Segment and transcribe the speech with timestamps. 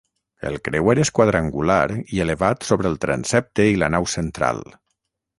[0.51, 1.83] El creuer és quadrangular
[2.15, 4.63] i elevat sobre el transsepte i la nau central.